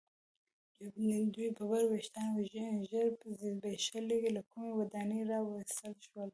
[1.33, 2.39] دوی ببر ویښتان او
[2.89, 3.07] ژیړ
[3.39, 6.29] زبیښلي له کومې ودانۍ را ویستل شول.